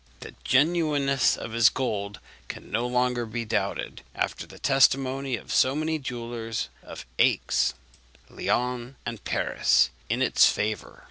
The 0.21 0.33
genuineness 0.43 1.37
of 1.37 1.51
his 1.51 1.69
gold 1.69 2.19
can 2.47 2.71
no 2.71 2.87
longer 2.87 3.27
be 3.27 3.45
doubted, 3.45 4.01
after 4.15 4.47
the 4.47 4.57
testimony 4.57 5.37
of 5.37 5.53
so 5.53 5.75
many 5.75 5.99
jewellers 5.99 6.69
of 6.81 7.05
Aix, 7.19 7.75
Lyons, 8.27 8.95
and 9.05 9.23
Paris 9.25 9.91
in 10.09 10.23
its 10.23 10.47
favour. 10.51 10.99